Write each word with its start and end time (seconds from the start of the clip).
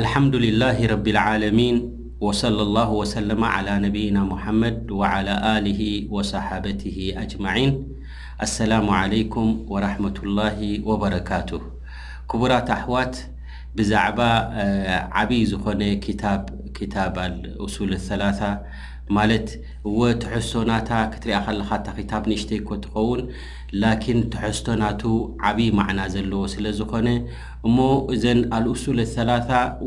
الحمدلله 0.00 0.86
ربالعالمين 0.86 1.76
وصلى 2.20 2.62
الله 2.62 2.90
وسلم 2.90 3.44
على 3.44 3.72
نبينا 3.88 4.24
محمድ 4.24 4.90
وعلى 4.90 5.34
آله 5.58 5.80
وصحابته 6.10 7.14
اجمعين 7.24 7.70
السلام 8.42 8.86
عليكم 8.90 9.46
ورحمة 9.68 10.14
الله 10.24 10.58
وبركاته 10.88 11.60
كبرة 12.32 12.64
احواት 12.78 13.16
بزعب 13.76 14.18
عبي 15.16 15.40
ዝኾن 15.52 15.80
كتب 16.04 16.59
ክታባል 16.80 17.34
እሱለ 17.64 17.92
ሰላ 18.10 18.22
ማለት 19.16 19.46
እወ 19.90 20.00
ተሕዝቶናታ 20.22 20.90
ክትሪእኣ 21.12 21.38
ኸለኻእታ 21.46 21.86
ኪታብ 21.96 22.22
ንእሽተ 22.30 22.50
ይኮ 22.58 22.68
ትኸውን 22.84 23.20
ላኪን 23.82 24.20
ተሕዝቶናቱ 24.34 25.02
ዓብዪ 25.48 25.66
ማዕና 25.78 26.00
ዘለዎ 26.14 26.42
ስለ 26.52 26.64
ዝኾነ 26.78 27.08
እሞ 27.68 27.78
እዘን 28.14 28.40
ኣልእሱለ 28.58 29.00
ሰላ 29.16 29.30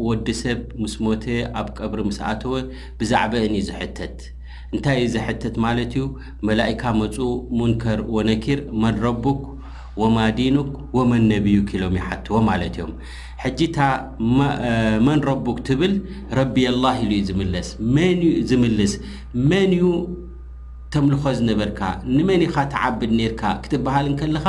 ወዲሰብ 0.08 0.60
ምስ 0.82 0.96
ሞተ 1.06 1.26
ኣብ 1.62 1.70
ቀብሪ 1.80 2.00
ምስ 2.10 2.20
ኣተወ 2.32 2.56
ብዛዕባእንዩ 3.02 3.64
ዝሕተት 3.70 4.18
እንታይ 4.76 5.00
እዩ 5.06 5.10
ዘሕተት 5.16 5.56
ማለት 5.68 5.92
እዩ 6.00 6.06
መላእካ 6.50 6.84
መፁ 7.02 7.18
ሙንከር 7.60 8.00
ወነኪር 8.18 8.60
መረቡክ 8.84 9.42
ወማ 10.02 10.18
ዲንክ 10.40 10.70
ወመን 10.98 11.24
ነቢዩክ 11.34 11.68
ኢሎም 11.78 11.96
ይሓትዎ 12.00 12.36
ማለት 12.50 12.74
እዮም 12.78 12.92
ሕጂታ 13.44 13.78
መን 15.08 15.20
ረቡክ 15.32 15.58
ትብል 15.68 15.94
ረቢየላህ 16.40 16.96
ኢሉ 17.04 17.12
እዩ 17.18 17.22
ዝምለስ 17.30 17.70
መን 17.96 18.22
ዝምልስ 18.52 18.94
መን 19.52 19.72
እዩ 19.78 19.88
ተምልኾ 20.96 21.24
ዝነበርካ 21.38 21.80
ንመን 22.16 22.42
ኻ 22.54 22.66
ተዓብድ 22.74 23.12
ነርካ 23.20 23.42
ክትበሃል 23.66 24.08
ንከለኻ 24.14 24.46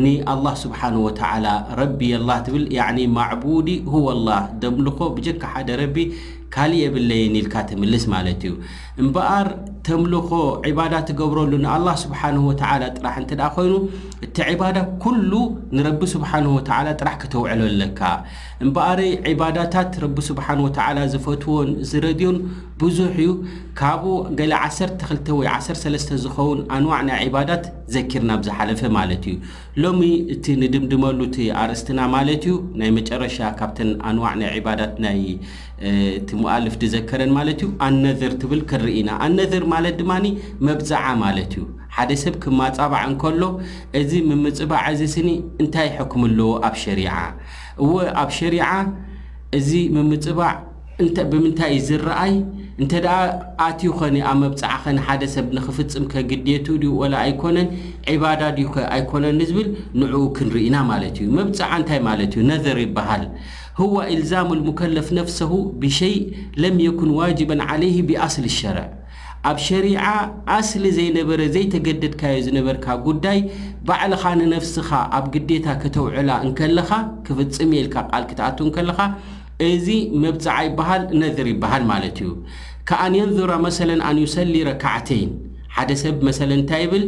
ንኣላه 0.00 0.54
ስብሓን 0.64 0.94
ወተላ 1.06 1.46
ረቢ 1.80 2.00
ኣላ 2.18 2.30
ትብል 2.46 2.64
ያ 2.78 2.82
ማዕቡዲ 3.16 3.68
ሁወ 3.94 4.06
ኣላህ 4.16 4.42
ደምልኮ 4.62 4.98
ብጀካ 5.16 5.42
ሓደ 5.54 5.68
ረቢ 5.82 5.96
ካሊእ 6.54 6.80
የብለየኒኢልካ 6.84 7.54
ትምልስ 7.68 8.02
ማለት 8.14 8.40
እዩ 8.46 8.54
እምበኣር 9.02 9.46
ተምልኾ 9.86 10.28
ዕባዳት 10.70 11.04
ትገብረሉ 11.10 11.52
ንኣላه 11.62 11.94
ስብሓን 12.02 12.36
ወላ 12.48 12.82
ጥራሕ 12.96 13.14
እንት 13.20 13.30
ኣ 13.46 13.48
ኮይኑ 13.54 13.72
እቲ 14.24 14.36
ዕባዳ 14.52 14.76
ኩሉ 15.04 15.32
ንረቢ 15.76 16.00
ስብሓንه 16.14 16.50
ወላ 16.58 16.88
ጥራሕ 17.00 17.14
ክተውዕለለካ 17.22 18.00
እምበኣር 18.64 19.00
ዕባዳታት 19.32 19.94
ረቢ 20.04 20.16
ስብሓን 20.28 20.60
ወላ 20.66 20.98
ዝፈትዎን 21.14 21.70
ዝረድዮን 21.92 22.36
ብዙሕ 22.82 23.14
እዩ 23.24 23.30
ካብኡ 23.80 24.12
ገለ 24.40 24.52
1ሰ2ተ 24.66 25.26
ወይ 25.38 25.48
1ሰለስተ 25.56 26.20
ዝኸውን 26.26 26.60
ኣንዋዕናይ 26.78 27.20
ዒባዳት 27.30 27.64
ዘኪርና 27.96 28.30
ብዝሓለፈ 28.42 28.82
ማለት 28.98 29.24
እዩ 29.32 29.46
ሎሚ 29.82 30.00
እቲ 30.32 30.44
ንድምድመሉ 30.62 31.18
ቲ 31.34 31.44
ኣርእስትና 31.60 32.00
ማለት 32.14 32.42
እዩ 32.48 32.56
ናይ 32.80 32.90
መጨረሻ 32.96 33.36
ካብተን 33.58 33.90
ኣንዋዕ 34.08 34.32
ናይ 34.40 34.50
ዕባዳት 34.58 34.94
ናይ 35.04 35.20
ቲሞኣልፍ 36.30 36.74
ድዘከረን 36.82 37.32
ማለት 37.38 37.60
እዩ 37.64 37.68
ኣነዝር 37.86 38.32
ትብል 38.42 38.60
ክንርኢና 38.70 39.10
ኣነዘር 39.26 39.64
ማለት 39.74 39.94
ድማኒ 40.00 40.26
መብፅዓ 40.68 41.04
ማለት 41.24 41.54
እዩ 41.60 41.64
ሓደ 41.98 42.10
ሰብ 42.24 42.36
ክማፃባዕ 42.44 43.02
እንከሎ 43.10 43.42
እዚ 44.00 44.12
ምምፅባዕ 44.30 44.82
እዚ 44.96 45.02
ስኒ 45.14 45.30
እንታይ 45.64 45.90
ሕክምለዎ 45.98 46.50
ኣብ 46.68 46.76
ሸሪዓ 46.84 47.14
እወ 47.86 47.94
ኣብ 48.24 48.30
ሸሪዓ 48.40 48.68
እዚ 49.60 49.70
ምምፅባዕ 49.96 50.52
ብምንታይ 51.00 51.70
ዩ 51.74 51.78
ዝረአይ 51.88 52.32
እንተ 52.82 52.92
ደ 53.04 53.06
ኣትዩ 53.66 53.88
ኾኒ 53.98 54.16
ኣብ 54.30 54.36
መብፃዕ 54.42 54.74
ኸንሓደ 54.84 55.22
ሰብ 55.34 55.46
ንኽፍፅምከ 55.56 56.12
ግዴቱ 56.30 56.66
ድኡ 56.82 56.92
ወላ 57.00 57.14
ኣይኮነን 57.26 57.68
ዒባዳ 58.14 58.42
ድ 58.56 58.58
ኣይኮነን 58.96 59.34
ንዝብል 59.40 59.68
ንዕኡ 60.00 60.22
ክንርኢና 60.36 60.76
ማለት 60.90 61.16
እዩ 61.22 61.28
መብፃዓ 61.38 61.70
እንታይ 61.80 62.00
ማለት 62.08 62.32
እዩ 62.38 62.42
ነዘር 62.52 62.78
ይበሃል 62.86 63.24
ህዋ 63.80 63.94
ኢልዛም 64.14 64.50
ሙከለፍ 64.68 65.08
ነፍሰሁ 65.20 65.52
ብሸይ 65.82 66.16
ለም 66.62 66.78
የኩን 66.86 67.10
ዋጅባ 67.20 67.50
ዓለይህ 67.68 67.98
ብኣስሊ 68.10 68.46
ዝሸርዕ 68.54 68.88
ኣብ 69.50 69.58
ሸሪዓ 69.68 70.02
ኣስሊ 70.56 70.84
ዘይነበረ 70.96 71.40
ዘይተገደድካዮ 71.54 72.34
ዝነበርካ 72.46 72.86
ጉዳይ 73.06 73.38
ባዕልኻ 73.86 74.22
ንነፍስኻ 74.40 74.90
ኣብ 75.18 75.24
ግዴታ 75.36 75.66
ክተውዕላ 75.82 76.30
እንከለኻ 76.48 76.90
ክፍፅም 77.28 77.72
የልካ 77.78 77.96
ቃል 78.12 78.26
ክትኣቱ 78.30 78.58
ከለኻ 78.76 78.98
እዚ 79.76 79.88
መብፃዓ 80.24 80.54
ይበሃል 80.68 81.02
ነዝር 81.22 81.46
ይበሃል 81.54 81.82
ማለት 81.92 82.16
እዩ 82.24 82.30
ከኣንንዙራ 82.88 83.52
መሰለን 83.66 84.00
ኣንዩ 84.10 84.26
ሰሊ 84.36 84.54
ረካዓተይን 84.68 85.32
ሓደ 85.74 85.90
ሰብ 86.02 86.16
መሰለን 86.28 86.58
እንታይ 86.62 86.82
ይብል 86.86 87.04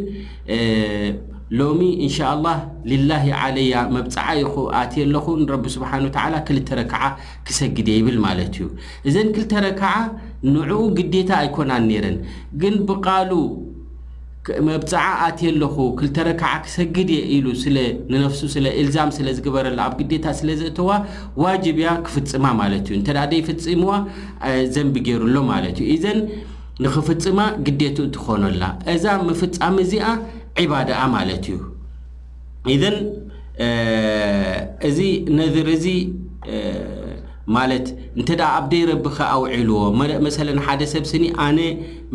ሎሚ 1.59 1.81
እንሻ 2.05 2.19
ላህ 2.45 2.59
ልላሂ 2.91 3.25
ዓለያ 3.41 3.75
መብፃዓ 3.97 4.29
ይኹ 4.43 4.55
ኣቲ 4.83 4.95
ኣለኹ 5.07 5.27
ንረቢ 5.43 5.65
ስብሓን 5.77 6.05
ወተላ 6.07 6.35
ክልተ 6.49 6.69
ረከዓ 6.81 7.03
ክሰግደ 7.49 7.89
ይብል 7.99 8.17
ማለት 8.27 8.55
እዩ 8.59 8.69
እዘን 9.09 9.29
ክልተ 9.37 9.53
ረከዓ 9.67 9.93
ንዑኡ 10.55 10.83
ግዴታ 10.99 11.31
ኣይኮናን 11.43 11.85
ነይረን 11.91 12.19
ግን 12.63 12.77
ብቃሉ 12.89 13.31
መብፅዓ 14.69 15.03
ኣት 15.27 15.38
ኣለኹ 15.50 15.77
ክልተረክዓ 15.99 16.49
ክሰግድ 16.65 17.09
የ 17.16 17.21
ኢሉ 17.34 17.47
ስለንነፍሱ 17.62 18.41
ስለ 18.55 18.66
እልዛም 18.81 19.10
ስለ 19.16 19.27
ዝግበረላ 19.37 19.78
ኣብ 19.88 19.94
ግዴታ 20.00 20.27
ስለ 20.41 20.49
ዘእተዋ 20.60 20.91
ዋጅብያ 21.44 21.88
ክፍፅማ 22.06 22.44
ማለት 22.60 22.84
እዩ 22.88 22.94
እንተ 23.00 23.09
ደይፍፅምዋ 23.32 23.93
ዘንቢ 24.75 24.94
ገይሩሎ 25.09 25.37
ማለት 25.53 25.78
እዩ 25.84 25.87
እዘን 25.97 26.19
ንኽፍፅማ 26.87 27.41
ግዴቱ 27.69 27.97
እትኮኖላ 28.10 28.62
እዛ 28.94 29.05
ምፍፃሚ 29.28 29.77
እዚኣ 29.87 30.06
ዒባድኣ 30.65 31.00
ማለት 31.16 31.44
እዩ 31.53 31.61
እዘን 32.75 32.99
እዚ 34.91 35.00
ነድር 35.41 35.69
እዚ 35.76 35.87
ማለት 37.56 37.87
እንተ 38.19 38.28
ኣብ 38.55 38.65
ደይ 38.72 38.82
ረቢ 38.91 39.06
ከኣውዒልዎ 39.16 39.81
መሰለ 40.26 40.49
ሓደ 40.66 40.81
ሰብ 40.93 41.05
ስኒ 41.11 41.25
ኣነ 41.47 41.59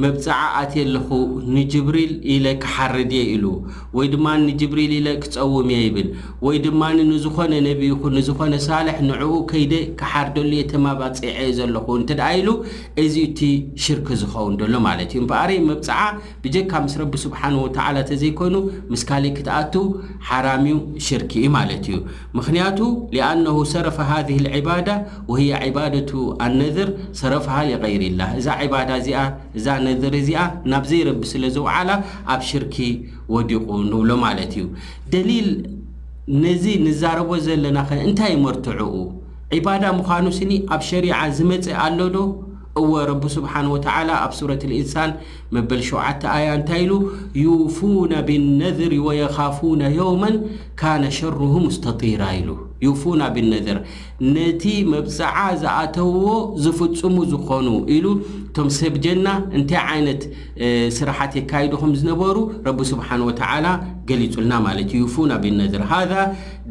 መብፅዓ 0.04 0.38
ኣት 0.60 0.74
ኣለኹ 0.84 1.08
ንጅብሪል 1.56 2.12
ኢለ 2.34 2.46
ክሓርድየ 2.64 3.22
ኢሉ 3.34 3.46
ወይ 3.98 4.08
ድማ 4.14 4.26
ንጅብሪል 4.46 4.92
ኢለ 4.98 5.08
ክፀውም 5.24 5.70
የ 5.74 5.78
ይብል 5.86 6.08
ወይ 6.46 6.58
ድማ 6.66 6.82
ንዝኾነ 7.10 7.54
ነቢኹን 7.68 8.14
ንዝኾነ 8.18 8.54
ሳልሕ 8.68 8.98
ንዕኡ 9.09 9.34
ከይደ 9.52 9.74
ክሓርደሉ 10.02 10.52
የተማባፅዐ 10.59 11.38
ዘለኹ 11.58 11.88
እንት 12.02 12.09
ደኣ 12.20 12.30
ኢሉ 12.42 12.50
እዚ 13.04 13.16
እቲ 13.30 13.40
ሽርክ 13.86 14.08
ዝኸውን 14.22 14.56
ዶሎ 14.62 14.74
ማለት 14.88 15.09
እዩ 15.16 15.20
እንፈር 15.24 15.52
መብፅዓ 15.70 16.00
ብጀካ 16.46 16.72
ምስ 16.86 16.96
ረቢ 17.02 17.14
ስብሓን 17.26 17.58
ወተዓላ 17.64 17.96
እተዘይኮይኑ 18.06 18.56
ምስ 18.94 19.04
ካሊእ 19.12 19.36
ክትኣቱ 19.40 19.76
ሓራምዩ 20.30 20.78
ሽርክ 21.09 21.32
እዩ 21.44 21.48
ማለት 21.58 21.84
እዩ 21.92 21.98
ምክንያቱ 22.40 22.80
ሊኣነሁ 23.18 23.58
ሰረፈ 23.74 23.98
ሃዚህል 24.14 24.48
ዒባዳ 24.59 24.90
ወህያ 25.34 25.54
ዒባደቱ 25.68 26.09
ኣነዝር 26.48 26.90
ሰረፈሃሊ 27.24 27.68
ይቀይር 27.78 28.02
ኢላ 28.12 28.22
እዛ 28.42 28.48
ባዳ 28.76 28.90
እዚኣእዛ 29.04 29.68
እዚኣ 30.22 30.40
ናብዘይረቢ 30.72 31.22
ስለዝዓላ 31.34 31.90
ኣብ 32.34 32.42
ሽርኪ 32.50 32.78
ወዲቑ 33.36 33.68
ንብሎ 33.92 34.10
ማለት 34.26 34.52
እዩ 34.62 34.66
ደሊል 35.14 35.50
ነዚ 36.44 36.64
ንዛረቦ 36.88 37.30
ዘለና 37.48 37.78
ኸ 37.90 38.00
እንታይ 38.10 38.34
መርትዑኡ 38.46 38.94
ዒባዳ 39.56 39.84
ምዃኑ 40.02 40.26
ስኒ 40.38 40.52
ኣብ 40.76 40.82
ሸሪዓ 40.90 41.16
ዝመፅእ 41.38 41.76
ኣሎ 41.86 42.00
ዶ 42.16 42.20
እወ 42.80 42.92
ረቢ 43.10 43.24
ስብሓን 43.36 43.68
ወተላ 43.74 44.10
ኣብ 44.26 44.34
ሱረት 44.40 44.62
ልእንሳን 44.72 45.12
መበል 45.56 45.82
ሸዓተ 45.88 46.22
ኣያ 46.36 46.48
እንታይ 46.58 46.82
ኢሉ 46.86 46.94
ዩፉና 47.44 48.12
ብነዝሪ 48.28 48.94
ወየኻፉና 49.08 49.82
ዮውመን 50.00 50.36
ካነ 50.82 51.04
ሸርሁ 51.18 51.50
ሙስተጢራ 51.66 52.24
ኢሉ 52.40 52.50
ዩፉና 52.86 53.22
ብነዝር 53.36 53.78
ነቲ 54.36 54.64
መብፅዓ 54.92 55.36
ዝኣተውዎ 55.64 56.28
ዝፍፅሙ 56.66 57.16
ዝኾኑ 57.32 57.68
ኢሉ 57.96 58.06
እቶም 58.49 58.69
ሰብ 58.78 58.93
ጀና 59.05 59.28
እንታይ 59.57 59.78
ዓይነት 59.96 60.22
ስራሓት 60.97 61.34
የካይዱ 61.40 61.72
ከም 61.81 61.91
ዝነበሩ 62.01 62.37
ረቢ 62.67 62.79
ስብሓን 62.91 63.22
ወተዓላ 63.28 63.66
ገሊጹልና 64.09 64.53
ማለት 64.67 64.90
እዩ 64.97 65.03
ፉና 65.16 65.31
ብነዘር 65.43 65.84
ሃ 65.91 65.99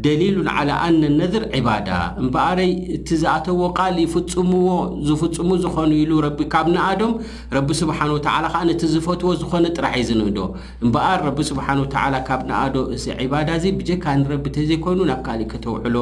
ደሊሉን 0.05 0.49
ዓለ 0.55 0.69
ኣነን 0.87 1.15
ነዝር 1.21 1.45
ዕባዳ 1.59 1.91
እምበኣረይ 2.23 2.73
እቲ 2.97 3.09
ዝኣተዎ 3.23 3.61
ቃል 3.79 3.97
ይፍፅምዎ 4.05 4.69
ዝፍፅሙ 5.09 5.49
ዝኾኑ 5.65 5.91
ኢሉ 6.03 6.13
ረቢ 6.27 6.41
ካብ 6.55 6.67
ንኣዶም 6.75 7.13
ረቢ 7.59 7.69
ስብሓን 7.83 8.13
ወተላ 8.17 8.45
ከዓ 8.57 8.63
ነቲ 8.71 8.83
ዝፈትዎ 8.97 9.33
ዝኾነ 9.45 9.65
ጥራሕ 9.77 9.95
እዩ 10.01 10.07
ዝንህዶ 10.11 10.41
እምበኣር 10.85 11.23
ረቢ 11.29 11.39
ስብሓን 11.53 11.81
ወተላ 11.85 12.15
ካብ 12.31 12.43
ንኣዶ 12.51 12.77
እዚ 12.99 13.07
ዒባዳ 13.27 13.49
እዚ 13.61 13.67
ብጀካ 13.79 14.05
ንረቢ 14.25 14.45
እተ 14.53 14.59
ዘይኮይኑ 14.73 15.01
ናብ 15.13 15.23
ካልእ 15.29 15.49
ከተውዕሎ 15.55 15.97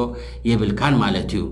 የብልካን 0.49 0.95
ማለት 1.05 1.31
እዩ 1.37 1.45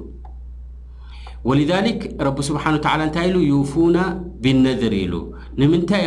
ولذلك 1.45 2.15
رب 2.21 2.41
سبن 2.41 2.57
وتل 2.73 3.07
ታይ 3.15 3.29
يፉون 3.53 3.97
بالنذر 4.43 4.93
ሉ 5.11 5.13
نምንታይ 5.59 6.03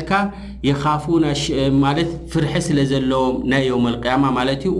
ልካ 0.00 0.10
ፍር 2.32 2.44
ስለ 2.66 2.78
ዘለዎም 2.90 3.34
ናይ 3.52 3.62
يوم 3.72 3.84
القيامة 3.92 4.28
ለት 4.48 4.62
ዩ 4.68 4.72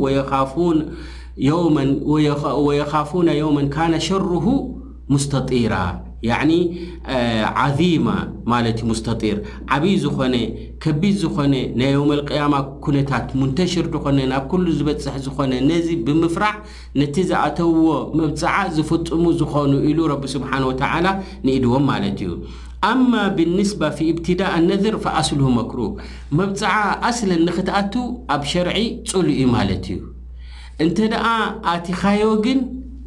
ويخافون 2.67 3.29
يوم 3.43 3.57
ن 3.93 3.99
شره 4.09 4.47
مستጢر 5.13 5.75
ያዕኒ 6.29 6.53
ዓዚማ 7.63 8.09
ማለት 8.53 8.79
እዩ 8.81 8.87
ሙስተጢር 8.91 9.39
ዓብዪ 9.75 9.93
ዝኾነ 10.05 10.35
ከቢድ 10.83 11.15
ዝኾነ 11.23 11.55
ናይ 11.81 11.91
ዮመ 11.97 12.11
ልቅያማ 12.21 12.55
ኩነታት 12.85 13.27
ሙንተሽር 13.41 13.87
ዝኾነ 13.95 14.19
ናብ 14.33 14.45
ኩሉ 14.53 14.67
ዝበፅሕ 14.79 15.17
ዝኾነ 15.27 15.53
ነዚ 15.71 15.89
ብምፍራሕ 16.07 16.55
ነቲ 17.01 17.17
ዝኣተውዎ 17.33 17.89
መብፅዓ 18.21 18.55
ዝፍፅሙ 18.77 19.25
ዝኾኑ 19.43 19.73
ኢሉ 19.91 19.99
ረቢ 20.13 20.25
ስብሓን 20.35 20.65
ወተዓላ 20.71 21.07
ንኢድዎም 21.47 21.85
ማለት 21.93 22.19
እዩ 22.29 22.33
ኣማ 22.93 23.11
ብንስባ 23.37 23.83
ፊ 23.99 24.09
ኢብትዳእ 24.15 24.51
ኣነዝር 24.61 24.97
ፈኣስልሁ 25.05 25.47
መክሩህ 25.59 25.93
መብፃዓ 26.41 26.77
ኣስለን 27.11 27.41
ንኽትኣት 27.51 27.95
ኣብ 28.35 28.43
ሸርዒ 28.53 28.79
ጹሉኢ 29.13 29.39
ማለት 29.57 29.85
እዩ 29.95 30.01
እንተ 30.85 30.97
ደኣ 31.13 31.25
ኣቲኻዮ 31.75 32.25
ግን 32.47 32.59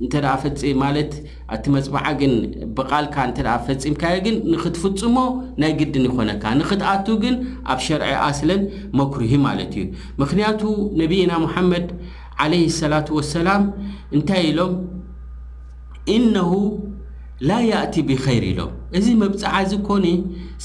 እንተ 0.04 0.14
ደኣ 0.24 0.34
ፈፂም 0.44 0.78
ማለት 0.84 1.12
ኣቲ 1.56 1.64
መፅበዓ 1.76 2.04
ግን 2.20 2.34
ብቓልካ 2.76 3.16
እንተ 3.30 3.40
ፈፂምካዮ 3.66 4.18
ግን 4.26 4.36
ንክትፍፅሞ 4.52 5.18
ናይ 5.62 5.72
ግድን 5.80 6.06
ይኮነካ 6.10 6.44
ንክትኣቱ 6.60 7.08
ግን 7.24 7.36
ኣብ 7.72 7.80
ሸርዒ 7.86 8.14
ኣስለን 8.28 8.62
መኩሪህ 9.00 9.34
ማለት 9.48 9.74
እዩ 9.82 9.84
ምክንያቱ 10.24 10.62
ነቢና 11.02 11.32
ሙሓመድ 11.46 11.88
ዓለይ 12.44 12.64
ሰላት 12.80 13.10
ወሰላም 13.18 13.64
እንታይ 14.18 14.42
ኢሎም 14.52 14.74
ኢነሁ 16.18 16.52
ላ 17.50 17.60
ያእቲ 17.72 17.96
ብኸይር 18.10 18.46
ኢሎም 18.54 18.72
እዚ 19.00 19.08
መብፃዓ 19.24 19.54
እዚ 19.66 19.74
ኮኒ 19.90 20.08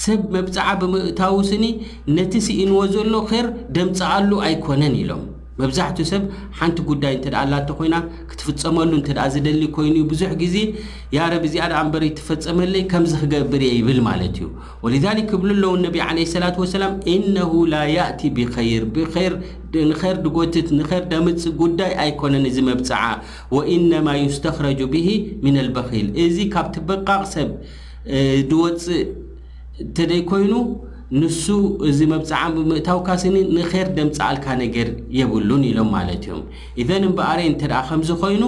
ሰብ 0.04 0.22
መብፃዓ 0.38 0.69
ብምእታዊ 0.82 1.34
ስኒ 1.52 1.66
ነቲ 2.19 2.32
ስኢንዎ 2.48 2.78
ዘሎ 2.94 3.12
ኸይር 3.32 3.48
ደምፃኣሉ 3.76 4.30
ኣይኮነን 4.46 4.94
ኢሎም 5.02 5.25
መብዛሕትኡ 5.62 6.04
ሰብ 6.10 6.22
ሓንቲ 6.58 6.78
ጉዳይ 6.90 7.12
እንት 7.16 7.26
ደኣ 7.32 7.36
ኣላ 7.44 7.52
ተ 7.66 7.74
ኮይና 7.78 7.96
ክትፍፀመሉ 8.30 8.90
እንት 8.98 9.08
ኣ 9.24 9.26
ዝደሊ 9.34 9.62
ኮይኑ 9.76 9.92
እዩ 10.00 10.06
ብዙሕ 10.12 10.30
ግዜ 10.40 10.56
ያ 11.16 11.26
ረብ 11.32 11.44
እዚኣ 11.48 11.64
ድኣ 11.72 11.78
እንበሪ 11.86 12.04
ትፈፀመለይ 12.18 12.82
ከምዚ 12.92 13.12
ክገብር 13.22 13.62
እየ 13.68 13.74
ይብል 13.80 14.00
ማለት 14.08 14.34
እዩ 14.38 14.46
ወሊዛሊክ 14.84 15.26
ክብሉ 15.32 15.50
ኣለዉን 15.56 15.82
ነቢ 15.86 15.98
ዓለ 16.06 16.18
ሰላት 16.34 16.56
ወሰላም 16.62 16.94
እነሁ 17.14 17.52
ላያእቲ 17.74 18.20
ብኸይር 18.38 18.84
ብንኸይር 18.96 20.16
ድጎትት 20.24 20.68
ንኸይር 20.78 21.04
ደምፅ 21.12 21.44
ጉዳይ 21.62 21.92
ኣይኮነን 22.04 22.46
እዚ 22.50 22.58
መብፅዓ 22.70 23.00
ወኢነማ 23.56 24.08
ዩስተኽረጅ 24.24 24.80
ብሂ 24.94 25.06
ምን 25.44 25.56
ልበኪል 25.66 26.08
እዚ 26.26 26.36
ካብቲበቃቕ 26.56 27.22
ሰብ 27.36 27.50
ዝወፅእ 28.50 29.00
እንተደይ 29.82 30.22
ኮይኑ 30.32 30.52
ንሱ 31.20 31.43
እዚ 31.88 31.99
መብፅዓ 32.12 32.40
ብምእታውካስኒ 32.55 33.34
ንከር 33.56 33.88
ደምፃኣልካ 33.96 34.46
ነገር 34.62 34.88
የብሉን 35.19 35.62
ኢሎም 35.70 35.88
ማለት 35.96 36.22
እዮም 36.28 36.40
እዘን 36.82 37.05
እምበኣረይ 37.08 37.46
እንተ 37.50 37.62
ደኣ 37.72 37.82
ከምዚ 37.88 38.11
ኮይኑ 38.22 38.44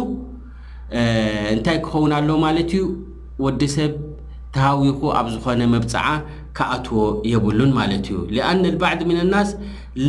እንታይ 1.54 1.78
ክኸውን 1.84 2.12
ኣሎ 2.18 2.28
ማለት 2.46 2.70
እዩ 2.78 2.82
ወዲ 3.44 3.60
ሰብ 3.76 3.92
ተሃዊኩ 4.56 5.00
ኣብ 5.18 5.26
ዝኮነ 5.34 5.62
መብፃዓ 5.74 6.06
ካኣትዎ 6.58 6.98
የብሉን 7.32 7.72
ማለት 7.80 8.04
እዩ 8.12 8.18
ሊኣነ 8.36 8.64
ባዕድ 8.82 9.00
ምን 9.10 9.18
ኣናስ 9.24 9.48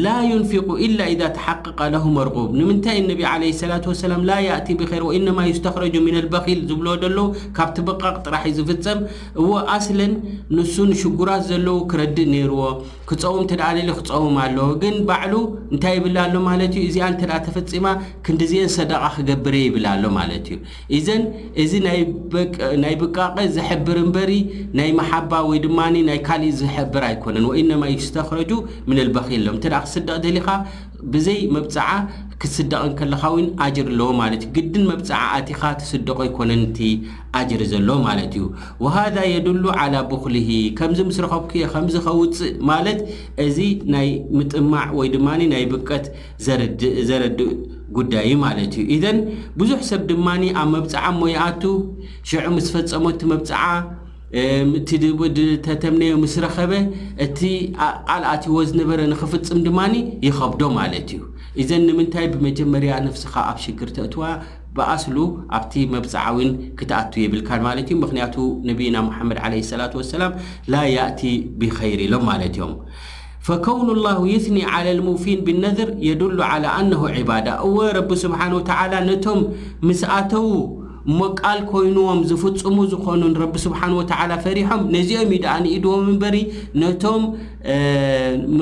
ላ 0.04 0.14
ዩንፊ 0.30 0.52
ላ 1.00 1.04
ኢዛ 1.12 1.22
ተሓቅቀ 1.36 1.78
ለሁ 1.94 2.06
መርغብ 2.18 2.50
ንምንታይ 2.60 2.98
ነቢ 3.10 3.22
ለ 3.42 3.52
ሰላ 3.60 3.74
ሰላም 4.04 4.22
ላ 4.30 4.36
እቲ 4.58 4.68
ብር 4.80 4.90
ወኢማ 5.10 5.38
ዩስተኽረጁ 5.50 5.94
ን 6.06 6.18
በኪል 6.34 6.60
ዝብሎ 6.70 6.88
ሎዉ 7.18 7.26
ካብቲ 7.58 7.78
ብቃቕ 7.90 8.16
ጥራሕ 8.26 8.44
ዝፍፀም 8.58 9.00
እዎ 9.42 9.48
ኣስለን 9.76 10.12
ንሱ 10.58 10.74
ንሽጉራት 10.92 11.46
ዘለው 11.52 11.78
ክረድእ 11.94 12.28
ነይርዎ 12.34 12.60
ክፀውም 13.12 13.46
ተ 13.52 13.60
ክፀውም 14.00 14.36
ኣለ 14.46 14.58
ግን 14.82 14.98
ባዕሉ 15.10 15.34
እንታይ 15.74 15.96
ይብላ 16.00 16.18
ኣሎ 16.26 16.36
ማለት 16.50 16.74
ዩ 16.80 16.84
እዚኣ 16.90 17.08
እተ 17.14 17.24
ተፈፂማ 17.46 17.88
ክንዲዚአን 18.28 18.70
ሰደቃ 18.78 19.02
ክገብር 19.16 19.58
ይብል 19.64 19.88
ኣሎ 19.94 20.04
ማለት 20.20 20.46
እዩ 20.54 20.58
እዘን 21.00 21.24
እዚ 21.66 21.72
ናይ 22.84 22.94
ብቃቐ 23.04 23.38
ዝሕብር 23.56 23.98
እንበሪ 24.04 24.32
ናይ 24.82 24.92
ማሓባ 25.00 25.34
ወይ 25.50 25.62
ድማ 25.68 25.80
ናይ 26.12 26.22
ካሊእ 26.28 26.54
ዝሕብር 26.64 27.04
ኣይኮነን 27.12 27.48
ወማ 27.54 27.82
ዩስተኽረጁ 27.96 28.52
ምን 28.90 29.00
በኪል 29.18 29.42
ሎም 29.48 29.58
ክስደቅ 29.86 30.18
ደሊካ 30.26 30.50
ብዘይ 31.14 31.40
መብፅዓ 31.56 31.90
ክስደቅን 32.42 32.92
ከለካ 33.00 33.22
ውን 33.34 33.46
ኣጅር 33.66 33.88
ኣለዎ 33.92 34.08
ማለት 34.20 34.42
እዩ 34.46 34.50
ግድን 34.56 34.84
መብፅዓ 34.90 35.20
ኣቲኻ 35.38 35.62
ትስደቆ 35.82 36.18
ኣይኮነንቲ 36.26 36.80
ኣጅር 37.40 37.62
ዘሎ 37.72 37.90
ማለት 38.08 38.34
እዩ 38.40 38.46
ወሃዳ 38.86 39.18
የዱሉ 39.34 39.64
ዓላ 39.82 39.94
ብክሊሂ 40.12 40.50
ከምዚ 40.80 41.00
ምስ 41.10 41.18
ረኸብኩየ 41.26 41.70
ከምዚ 41.74 41.96
ኸውፅእ 42.08 42.56
ማለት 42.72 43.02
እዚ 43.46 43.60
ናይ 43.96 44.10
ምጥማዕ 44.38 44.90
ወይ 45.02 45.10
ድማኒ 45.18 45.42
ናይ 45.54 45.66
ብቀት 45.74 46.08
ዘረድእ 47.10 47.54
ጉዳይ 48.00 48.30
ማለት 48.46 48.74
እዩ 48.78 48.86
ኢዘን 48.96 49.20
ብዙሕ 49.60 49.80
ሰብ 49.92 50.02
ድማኒ 50.12 50.44
ኣብ 50.64 50.70
መብፅዓ 50.76 51.06
ሞይኣቱ 51.22 51.64
ሽዑ 52.32 52.44
ምስ 52.58 52.70
ፈፀሞ 52.76 53.06
ቲ 53.20 53.32
መብፅዓ 53.34 53.62
ቲ 54.88 54.98
ድድ 55.04 55.38
ተተምነዮ 55.66 56.14
ምስ 56.24 56.34
ረኸበ 56.44 56.72
እቲ 57.26 57.40
ቃልኣትዎ 58.12 58.56
ዝነበረ 58.70 59.00
ንኽፍፅም 59.12 59.60
ድማኒ 59.68 59.94
ይኸብዶ 60.28 60.62
ማለት 60.80 61.08
እዩ 61.16 61.22
እዘን 61.62 61.84
ንምንታይ 61.90 62.26
ብመጀመርያ 62.34 62.94
ነፍስኻ 63.06 63.34
ኣብ 63.52 63.58
ሽግር 63.64 63.90
ተእትዋ 63.98 64.24
ብኣስሉ 64.78 65.18
ኣብቲ 65.58 65.74
መብፃዓዊን 65.94 66.50
ክትኣቱ 66.80 67.14
የብልካን 67.22 67.62
ማለት 67.68 67.88
እዩ 67.94 67.98
ምክንያቱ 68.04 68.36
ነቢና 68.70 68.96
ሙሓመድ 69.08 69.38
ለ 69.54 69.62
ሰላት 69.72 69.94
ወሰላም 70.00 70.34
ላ 70.76 70.82
ያእቲ 70.96 71.22
ብኸይር 71.62 72.02
ኢሎም 72.08 72.26
ማለት 72.32 72.56
እዮም 72.60 72.74
ፈኮውኑ 73.50 73.90
ላሁ 74.08 74.20
የስኒ 74.34 74.58
ዓላ 74.74 74.86
ልሙውፊን 75.00 75.40
ብነዝር 75.48 75.92
የዱሉ 76.10 76.36
ላ 76.42 76.52
ኣነሁ 76.78 77.02
ዒባዳ 77.20 77.48
እወ 77.70 77.78
ረቢ 78.00 78.12
ስብሓን 78.26 78.56
ወተላ 78.60 78.92
ነቶም 79.10 79.40
ምስኣተው 79.88 80.48
እሞ 81.12 81.20
ቃል 81.40 81.60
ኮይኑዎም 81.72 82.20
ዝፍፅሙ 82.30 82.78
ዝኾኑን 82.92 83.34
ረቢ 83.42 83.54
ስብሓን 83.66 83.92
ወተዓላ 83.98 84.32
ፈሪሖም 84.46 84.82
ነዚኦም 84.96 85.30
ዩ 85.36 85.38
ደኣ 85.44 85.54
ንኢድዎም 85.66 86.08
እበሪ 86.14 86.36
ነቶም 86.82 87.22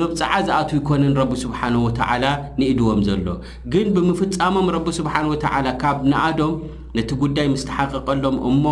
መብፃዓ 0.00 0.32
ዝኣት 0.48 0.70
ይኮነን 0.76 1.14
ረቢ 1.20 1.32
ስብሓን 1.44 1.74
ወተዓላ 1.86 2.24
ንኢድዎም 2.60 3.00
ዘሎ 3.08 3.26
ግን 3.72 3.88
ብምፍፃሞም 3.96 4.68
ረቢ 4.76 4.86
ስብሓን 4.98 5.26
ወተዓላ 5.32 5.66
ካብ 5.82 5.98
ንኣዶም 6.12 6.54
ነቲ 6.98 7.10
ጉዳይ 7.22 7.46
ምስ 7.54 7.64
ተሓቀቀሎም 7.70 8.36
እሞ 8.50 8.64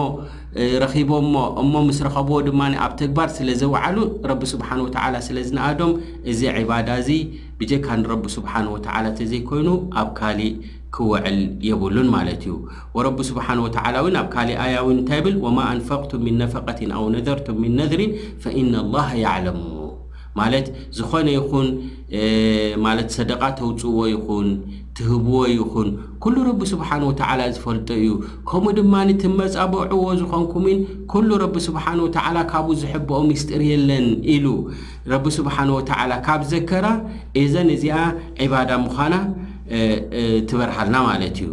ረኺቦምሞ 0.84 1.36
እሞ 1.62 1.72
ምስ 1.88 1.98
ረኸብዎ 2.08 2.38
ድማ 2.48 2.60
ኣብ 2.84 2.92
ተግባር 3.02 3.28
ስለ 3.40 3.48
ዘወዓሉ 3.62 3.98
ረቢ 4.32 4.42
ስብሓን 4.54 4.82
ወተዓላ 4.86 5.14
ስለዝንኣዶም 5.28 5.92
እዚ 6.32 6.40
ዕባዳ 6.62 6.88
እዚ 7.02 7.10
ብጀካ 7.58 7.86
ንረቢ 8.02 8.24
ስብሓንወተዓላ 8.36 9.04
እንተዘይኮይኑ 9.14 9.68
ኣብ 10.00 10.08
ካሊእ 10.20 10.54
ክውዕል 10.94 11.36
የብሉን 11.68 12.08
ማለት 12.16 12.40
እዩ 12.46 12.54
ወረቢ 12.96 13.18
ስብሓን 13.30 13.60
ወተዓላ 13.66 13.94
እውን 14.04 14.16
ኣብ 14.20 14.26
ካሊእ 14.34 14.58
ኣያ 14.64 14.74
ዊን 14.86 14.96
እንታይ 15.00 15.18
ይብል 15.20 15.36
ወማ 15.44 15.58
ኣንፈቅቱም 15.72 16.20
ምን 16.26 16.36
ነፈቀትን 16.42 16.90
ኣው 16.98 17.06
ነዘርቱም 17.16 17.56
ምን 17.64 17.72
ነድሪን 17.80 18.12
ፈኢነ 18.44 18.72
ላሃ 18.94 19.08
ያዕለሙ 19.26 19.60
ማለት 20.38 20.66
ዝኾነ 20.98 21.26
ይኹን 21.38 21.66
ማለት 22.84 23.08
ሰደቃ 23.16 23.42
ተውፅእዎ 23.58 23.98
ይኹን 24.14 24.48
ትህብዎ 24.98 25.36
ይኹን 25.58 25.88
ኩሉ 26.24 26.34
ረቢ 26.48 26.60
ስብሓን 26.72 27.02
ወተዓላ 27.08 27.40
ዝፈልጦ 27.54 27.88
እዩ 28.02 28.10
ከምኡ 28.50 28.72
ድማ 28.78 28.94
ንትመፃበዕዎ 29.08 30.04
ዝኾንኩምን 30.20 30.78
ኩሉ 31.12 31.28
ረቢ 31.44 31.54
ስብሓን 31.68 31.98
ወተዓላ 32.06 32.36
ካብኡ 32.52 32.72
ዝሕበኦ 32.82 33.20
ምስጢር 33.30 33.62
የለን 33.70 34.06
ኢሉ 34.34 34.46
ረቢ 35.12 35.24
ስብሓን 35.38 35.70
ወተዓላ 35.78 36.12
ካብ 36.28 36.44
ዘከራ 36.52 36.86
እዘን 37.42 37.70
እዚኣ 37.76 37.98
ዒባዳ 38.44 38.70
ምዃና 38.84 39.14
ትበርሃልና 40.48 40.96
ማለት 41.10 41.36
እዩ 41.42 41.50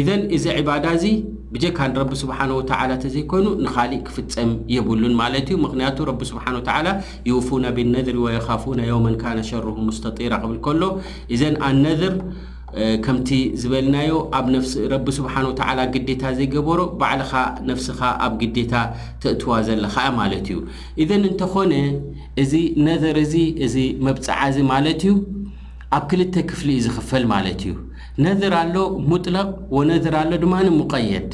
እዘን 0.00 0.20
እዚ 0.36 0.44
ዕባዳ 0.58 0.84
እዚ 0.98 1.06
ብጀካን 1.54 1.90
ረቢ 2.00 2.12
ስብሓን 2.22 2.50
ወተላ 2.58 2.90
እተዘይኮይኑ 2.98 3.46
ንካሊእ 3.64 4.00
ክፍፀም 4.06 4.50
የብሉን 4.74 5.14
ማለት 5.22 5.46
እዩ 5.52 5.56
ምክንያቱ 5.64 5.96
ረቢ 6.10 6.22
ስብሓን 6.30 6.54
ወተላ 6.60 6.86
ይውፉና 7.28 7.64
ቤ 7.76 7.82
ነድር 7.96 8.16
ወይኻፉና 8.24 8.80
ዮመንካ 8.92 9.24
ነሸርሁ 9.40 9.74
ሙስተጢራ 9.88 10.34
ክብል 10.44 10.56
ከሎ 10.66 10.82
እዘን 11.36 11.56
ኣብ 11.68 11.76
ነድር 11.86 12.14
ከምቲ 13.06 13.30
ዝበልናዮ 13.62 14.12
ኣብረቢ 14.38 15.06
ስብሓን 15.18 15.46
ወተላ 15.50 15.78
ግዴታ 15.96 16.24
ዘይገበሮ 16.38 16.80
ባዕልካ 17.02 17.32
ነፍስካ 17.70 18.00
ኣብ 18.26 18.34
ግዴታ 18.42 18.74
ተእትዋ 19.24 19.52
ዘለካ 19.68 19.96
ማለት 20.20 20.46
እዩ 20.52 20.58
እዘን 21.04 21.22
እንተኾነ 21.32 21.72
እዚ 22.44 22.54
ነዘር 22.88 23.18
እዚ 23.26 23.36
እዚ 23.68 23.76
መብፅዓ 24.08 24.38
እዚ 24.52 24.58
ማለት 24.72 25.02
እዩ 25.08 25.12
ኣብ 25.96 26.04
ክልተ 26.10 26.34
ክፍሊ 26.50 26.68
እዩ 26.78 26.82
ዝኽፈል 26.86 27.24
ማለት 27.32 27.60
እዩ 27.64 27.72
ነዝር 28.24 28.52
ኣሎ 28.62 28.76
ሙጥለቕ 29.10 29.48
ወነዝር 29.76 30.14
ኣሎ 30.22 30.32
ድማን 30.42 30.66
ሙቀየድ 30.78 31.30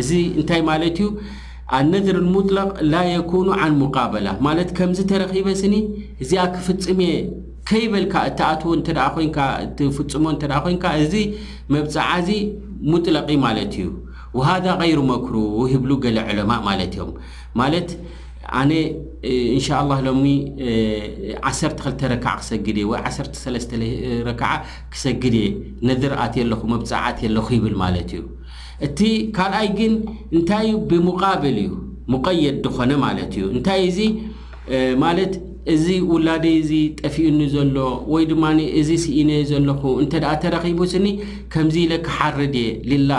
እዚ 0.00 0.10
እንታይ 0.40 0.62
ማለት 0.70 0.96
እዩ 1.02 1.08
ኣነዝርን 1.78 2.28
ሙጥለቕ 2.34 2.70
ላ 2.92 3.00
የኩኑ 3.12 3.48
ዓን 3.64 3.74
ሙቃበላ 3.82 4.28
ማለት 4.46 4.68
ከምዚ 4.78 5.00
ተረኺበ 5.10 5.48
ስኒ 5.62 5.74
እዚኣ 6.22 6.44
ክፍፅምየ 6.54 7.12
ከይበልካ 7.70 8.14
እቲኣትዎ 8.30 8.70
እንተ 8.78 8.88
ኮንካ 9.14 9.38
እቲ 9.64 9.78
ፍፅሞ 9.96 10.24
እንተ 10.34 10.44
ኮይንካ 10.66 10.86
እዚ 11.04 11.14
መብፃዓ 11.74 12.06
እዚ 12.22 12.30
ሙጥለቂ 12.92 13.28
ማለት 13.46 13.72
እዩ 13.80 13.88
ወሃ 14.38 14.48
ገይሩ 14.66 14.98
መክሩ 15.12 15.34
ሂብሉ 15.72 15.90
ገለ 16.06 16.18
ዕለማእ 16.30 16.62
ማለት 16.70 16.92
እዮም 16.98 17.10
ማት 17.60 17.88
ኣነ 18.56 18.72
እንሻ 19.54 19.66
ላ 19.88 19.96
ሎሚ 20.06 20.24
12 21.48 22.04
ረክዓ 22.12 22.30
ክሰግድ 22.42 22.76
እየ 22.82 22.88
ወይ 22.90 23.00
13 23.16 23.74
ረክዓ 24.28 24.50
ክሰግድ 24.92 25.34
እየ 25.40 25.48
ነድርኣት 25.88 26.34
የለኹ 26.40 26.60
መብፃዓት 26.74 27.18
ኣለኹ 27.28 27.48
ይብል 27.58 27.74
ማለት 27.82 28.10
እዩ 28.18 28.24
እቲ 28.86 29.00
ካልኣይ 29.38 29.68
ግን 29.78 29.92
እንታይ 30.36 30.66
ዩ 30.70 30.74
ብሙቃብል 30.92 31.58
እዩ 31.64 31.70
ሙቀየድ 32.12 32.56
ዝኾነ 32.72 32.90
ማለት 33.06 33.32
እዩ 33.38 33.44
እንታይ 33.56 33.80
እዚ 33.90 34.00
ማለት 35.04 35.34
እዚ 35.74 35.86
ውላደ 36.12 36.44
እዚ 36.60 36.70
ጠፊኡኒ 37.00 37.40
ዘሎ 37.54 37.76
ወይ 38.12 38.24
ድማ 38.30 38.44
እዚ 38.80 38.90
ስኢነ 39.04 39.30
ዘለኹ 39.50 39.82
እንተደኣ 40.04 40.32
ተረኺቡ 40.44 40.80
ስኒ 40.94 41.06
ከምዚ 41.54 41.76
ኢለ 41.86 41.94
ክሓርድ 42.06 42.54
እየ 42.62 42.68
ልላ 42.92 43.10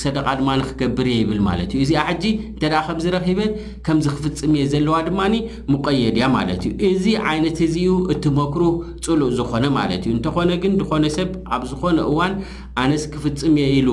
ሰደቃ 0.00 0.26
ድማ 0.40 0.50
ክገብር 0.66 1.06
የ 1.12 1.16
ይብል 1.20 1.38
ማለት 1.46 1.70
እዩ 1.74 1.80
እዚኣ 1.84 2.00
ሓጂ 2.08 2.24
እንተደ 2.50 2.72
ከምዝረኺበ 2.88 3.40
ከምዚ 3.86 4.06
ክፍፅም 4.16 4.52
የ 4.60 4.64
ዘለዋ 4.72 4.96
ድማኒ 5.08 5.34
ሙቀየድ 5.72 6.16
እያ 6.20 6.26
ማለት 6.36 6.62
እዩ 6.66 6.72
እዚ 6.90 7.06
ዓይነት 7.30 7.58
እዚ 7.68 7.76
እቲ 8.14 8.24
መኩሩህ 8.40 8.74
ፅሉእ 9.06 9.32
ዝኾነ 9.40 9.64
ማለት 9.78 10.02
እዩ 10.06 10.12
እንተኾነ 10.18 10.50
ግን 10.64 10.74
ዝኾነ 10.82 11.04
ሰብ 11.18 11.32
ኣብ 11.56 11.64
ዝኾነ 11.72 11.98
እዋን 12.12 12.34
ኣነስ 12.84 13.04
ክፍፅም 13.14 13.56
የ 13.62 13.66
ኢሉ 13.80 13.88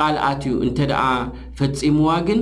ቃልኣት 0.00 0.42
እዩ 0.50 0.54
እንተ 0.66 0.78
ደኣ 0.92 1.02
ፈፂምዋ 1.60 2.10
ግን 2.28 2.40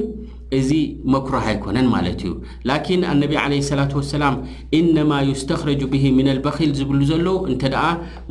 እዚ 0.56 0.70
መኩሩህ 1.12 1.44
ኣይኮነን 1.50 1.86
ማለት 1.92 2.20
እዩ 2.24 2.32
ላኪን 2.68 3.02
ኣነቢ 3.12 3.32
ዓለ 3.42 3.52
ሰላት 3.70 3.92
ወሰላም 3.98 4.34
ኢነማ 4.78 5.12
ዩስተኽረጅ 5.30 5.80
ብሂ 5.92 6.02
ምን 6.18 6.28
ልበኪል 6.36 6.72
ዝብሉ 6.80 7.00
ዘለዉ 7.10 7.36
እንተ 7.50 7.62
ደኣ 7.74 7.84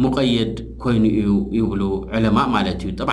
ሙቀየድ 0.05 0.53
ኮይኑ 0.85 1.03
እዩ 1.21 1.33
ይብሉ 1.59 1.81
ዕለማ 2.17 2.37
ማለት 2.55 2.79
እዩ 2.85 2.91
ጥ 2.99 3.09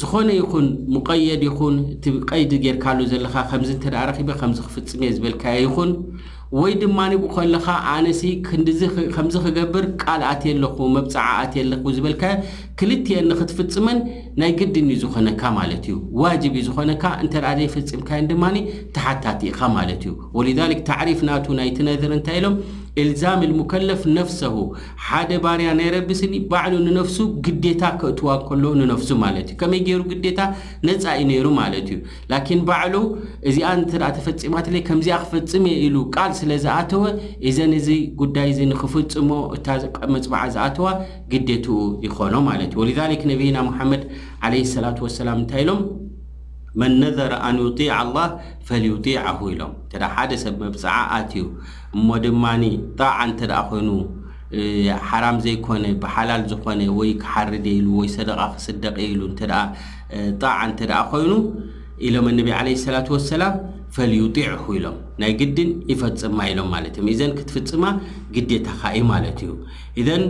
ዝኾነ 0.00 0.30
ይኹን 0.40 0.66
ሙቀየድ 0.94 1.42
ይኹን 1.50 1.74
እቲ 1.94 2.04
ቀይዲ 2.30 2.52
ጌርካሉ 2.64 2.98
ዘለካ 3.12 3.34
ከምዚ 3.50 3.70
እንተደኣ 3.76 4.00
ረኪበ 4.10 4.30
ከምዚ 4.40 4.58
ክፍፅመ 4.66 5.00
ዝበልካዮ 5.16 5.58
ይኹን 5.66 5.90
ወይ 6.58 6.72
ድማኒ 6.82 7.12
ብኡከለካ 7.22 7.66
ኣነሲ 7.94 8.20
ክከምዚ 8.46 9.34
ክገብር 9.46 9.84
ቃል 10.02 10.20
ኣት 10.30 10.42
ኣለኹ 10.52 10.76
መብፃዓ 10.96 11.24
ኣት 11.42 11.54
ኣለኩ 11.62 11.84
ዝበልካዮ 11.96 12.34
ክልትዮ 12.80 13.18
ንክትፍፅመን 13.30 13.98
ናይ 14.40 14.52
ግድን 14.60 14.88
ዩ 14.92 14.96
ዝኾነካ 15.02 15.42
ማለት 15.58 15.84
እዩ 15.90 15.96
ዋጅብ 16.22 16.54
ዩ 16.60 16.64
ዝኾነካ 16.68 17.04
እንተደኣ 17.24 17.52
ዘይፍፅምካን 17.60 18.28
ድማኒ 18.32 18.56
ተሓታት 18.98 19.40
ኢኻ 19.50 19.60
ማለት 19.78 20.04
እዩ 20.08 20.12
ወሊሊክ 20.38 20.80
ተዕሪፍ 20.90 21.20
ናቱ 21.30 21.46
ናይቲ 21.60 21.78
ነዘር 21.88 22.12
እንታይ 22.18 22.38
ኢሎም 22.42 22.56
ኢልዛም 23.02 23.40
ኢልሙከለፍ 23.46 24.00
ነፍሰሁ 24.18 24.54
ሓደ 25.06 25.30
ባርያ 25.44 25.68
ናይረብስኒ 25.80 26.34
ባዕሉ 26.50 26.74
ንነፍሱ 26.86 27.16
ግዴታ 27.46 27.82
ክእትዋ 28.00 28.28
ከሎ 28.48 28.64
ንነፍሱ 28.80 29.10
ማለት 29.24 29.46
እዩ 29.52 29.58
ከመይ 29.62 29.80
ገይሩ 29.88 30.00
ግዴታ 30.12 30.40
ነፃ 30.88 31.04
ኢ 31.22 31.26
ነይሩ 31.30 31.46
ማለት 31.60 31.86
እዩ 31.92 31.98
ላኪን 32.32 32.60
ባዕሉ 32.70 32.94
እዚኣ 33.50 33.68
እንተኣ 33.80 34.02
ተፈፂማት 34.16 34.68
ለይ 34.74 34.82
ከምዚኣ 34.88 35.18
ክፈፅም 35.24 35.64
የ 35.72 35.76
ኢሉ 35.86 35.96
ቃል 36.16 36.32
ስለ 36.40 36.50
ዝኣተወ 36.64 37.04
እዘን 37.50 37.72
እዚ 37.80 37.88
ጉዳይ 38.22 38.48
እዚ 38.54 38.60
ንኽፍፅሞ 38.72 39.30
እታመፅበዓ 39.58 40.42
ዝኣተዋ 40.56 40.88
ግዴትኡ 41.34 41.78
ይኮኖ 42.08 42.34
ማለት 42.50 42.70
እዩ 42.74 42.80
ወልዛሊክ 42.84 43.24
ነቢና 43.32 43.56
ሙሓመድ 43.70 44.04
ዓለ 44.46 44.52
ሰላት 44.74 45.00
ወሰላም 45.06 45.38
እንታይ 45.42 45.62
ኢሎም 45.66 45.80
መን 46.80 46.92
ነዘረ 47.02 47.32
ኣንዩጢዕ 47.48 47.88
ኣላ 48.00 48.16
ፈልዩጢዕሁ 48.68 49.38
ኢሎም 49.52 49.72
እንተ 49.84 49.92
ሓደ 50.14 50.30
ሰብ 50.42 50.54
መብፅዓ 50.64 50.94
ኣትዩ 51.16 51.44
እሞ 51.96 52.08
ድማኒ 52.24 52.64
ጣዓ 52.98 53.14
እንተደኣ 53.28 53.60
ኮይኑ 53.70 53.88
ሓራም 55.08 55.38
ዘይኮነ 55.46 55.84
ብሓላል 56.02 56.42
ዝኮነ 56.50 56.80
ወይ 56.98 57.10
ክሓርድ 57.22 57.66
ኢሉ 57.78 57.86
ወይ 58.00 58.08
ሰደቃ 58.16 58.40
ክስደቂ 58.56 58.96
ኢሉ 59.12 59.20
እንተ 59.30 59.40
ጣዓ 60.42 60.56
እንተደኣ 60.68 60.98
ኮይኑ 61.12 61.32
ኢሎም 62.08 62.26
ነቢ 62.38 62.48
ዓለ 62.60 62.66
ሰላት 62.86 63.08
ወሰላም 63.16 63.54
ፈልዩጢዕሁ 63.96 64.64
ኢሎም 64.78 64.96
ናይ 65.20 65.30
ግድን 65.40 65.70
ይፈፅማ 65.92 66.38
ኢሎም 66.50 66.66
ማለት 66.74 66.94
እዮም 66.98 67.06
እዘን 67.12 67.30
ክትፍፅማ 67.38 67.84
ግዴታካ 68.34 68.80
እዩ 68.98 69.04
ማለት 69.12 69.38
እዩ 69.44 69.52
እዘን 70.00 70.24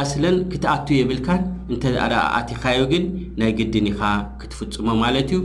ኣስለን 0.00 0.36
ክትኣቱ 0.52 0.86
የብልካን 1.00 1.42
እንተ 1.74 1.84
ኣትካዩ 2.38 2.80
ግን 2.92 3.04
ናይ 3.42 3.52
ግድን 3.60 3.86
ኢኻ 3.92 4.00
ክትፍፅሞ 4.40 4.88
ማለት 5.04 5.30
እዩ 5.36 5.40